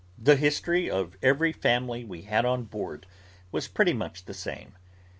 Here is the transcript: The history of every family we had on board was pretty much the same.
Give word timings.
The 0.17 0.35
history 0.35 0.89
of 0.89 1.15
every 1.21 1.53
family 1.53 2.03
we 2.03 2.23
had 2.23 2.43
on 2.43 2.63
board 2.63 3.05
was 3.51 3.67
pretty 3.67 3.93
much 3.93 4.25
the 4.25 4.33
same. 4.33 4.73